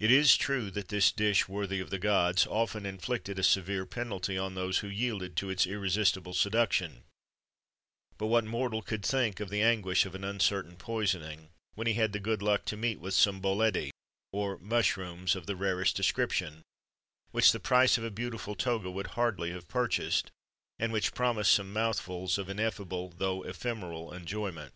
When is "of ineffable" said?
22.36-23.12